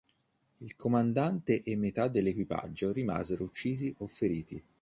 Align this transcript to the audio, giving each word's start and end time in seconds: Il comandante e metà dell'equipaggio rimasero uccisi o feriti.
Il 0.61 0.75
comandante 0.75 1.61
e 1.61 1.75
metà 1.77 2.07
dell'equipaggio 2.07 2.91
rimasero 2.91 3.43
uccisi 3.43 3.93
o 3.99 4.07
feriti. 4.07 4.63